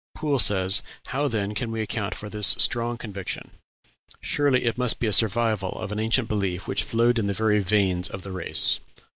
[0.15, 3.51] Poole says, "How then can we account for this strong conviction?
[4.19, 7.59] Surely it must be a survival of an ancient belief which flowed in the very
[7.59, 8.79] veins of the race."